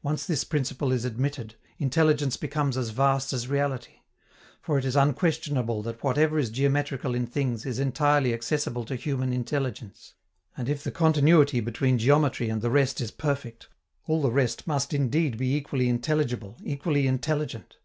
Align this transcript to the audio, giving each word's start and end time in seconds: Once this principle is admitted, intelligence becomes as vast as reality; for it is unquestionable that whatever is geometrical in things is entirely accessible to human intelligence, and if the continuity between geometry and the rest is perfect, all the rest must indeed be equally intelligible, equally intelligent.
Once 0.00 0.24
this 0.24 0.44
principle 0.44 0.92
is 0.92 1.04
admitted, 1.04 1.56
intelligence 1.78 2.36
becomes 2.36 2.76
as 2.76 2.90
vast 2.90 3.32
as 3.32 3.48
reality; 3.48 3.94
for 4.62 4.78
it 4.78 4.84
is 4.84 4.94
unquestionable 4.94 5.82
that 5.82 6.04
whatever 6.04 6.38
is 6.38 6.50
geometrical 6.50 7.16
in 7.16 7.26
things 7.26 7.66
is 7.66 7.80
entirely 7.80 8.32
accessible 8.32 8.84
to 8.84 8.94
human 8.94 9.32
intelligence, 9.32 10.14
and 10.56 10.68
if 10.68 10.84
the 10.84 10.92
continuity 10.92 11.58
between 11.58 11.98
geometry 11.98 12.48
and 12.48 12.62
the 12.62 12.70
rest 12.70 13.00
is 13.00 13.10
perfect, 13.10 13.66
all 14.06 14.22
the 14.22 14.30
rest 14.30 14.68
must 14.68 14.94
indeed 14.94 15.36
be 15.36 15.56
equally 15.56 15.88
intelligible, 15.88 16.56
equally 16.62 17.08
intelligent. 17.08 17.78